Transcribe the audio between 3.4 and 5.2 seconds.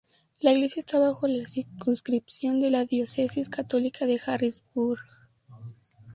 católica de Harrisburg.